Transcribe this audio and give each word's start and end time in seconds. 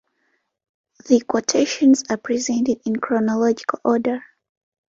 The 1.07 1.19
quotations 1.19 2.05
are 2.09 2.17
presented 2.17 2.81
in 2.87 2.95
chronological 2.95 3.81
order. 3.85 4.23